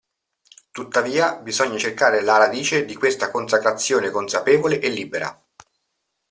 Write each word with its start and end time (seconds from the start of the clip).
Tuttavia, 0.71 1.35
bisogna 1.35 1.77
cercare 1.77 2.23
la 2.23 2.37
radice 2.37 2.85
di 2.85 2.95
questa 2.95 3.29
consacrazione 3.29 4.09
consapevole 4.09 4.79
e 4.79 4.89
libera. 4.89 5.43